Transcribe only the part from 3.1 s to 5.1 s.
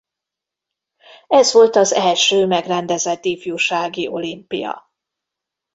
ifjúsági olimpia.